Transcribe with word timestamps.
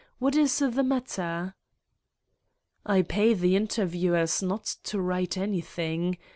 What 0.17 0.35
is 0.35 0.57
the 0.57 0.81
matter?" 0.81 1.53
"I 2.87 3.03
pay 3.03 3.35
the 3.35 3.55
interviewers 3.55 4.41
not 4.41 4.65
to 4.85 4.99
write 4.99 5.37
anything. 5.37 6.17